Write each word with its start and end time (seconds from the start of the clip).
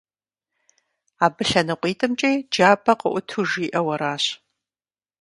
Абы 1.25 1.43
лъэныкъуитӀымкӀи 1.49 2.31
джабэ 2.51 2.93
къыӀуту 2.99 3.43
жиӀэу 3.49 3.87
аращ. 3.93 4.25